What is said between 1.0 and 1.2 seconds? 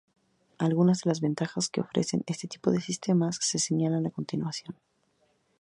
de